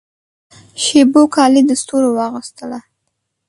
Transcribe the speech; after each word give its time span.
شېبو 0.83 1.21
کالي 1.35 1.61
د 1.69 1.71
ستورو 1.81 2.09
واغوستله 2.17 2.79